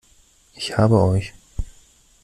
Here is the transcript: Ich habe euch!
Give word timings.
Ich 0.55 0.79
habe 0.79 0.95
euch! 0.99 1.31